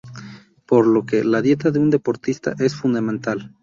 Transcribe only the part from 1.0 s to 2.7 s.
que, la dieta de un deportista